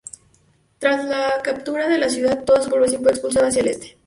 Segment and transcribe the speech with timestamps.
[0.79, 3.99] Tras la captura de la ciudad, toda su población fue expulsada hacia el este.